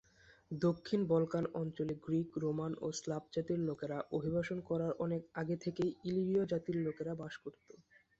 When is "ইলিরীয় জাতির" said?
6.03-6.77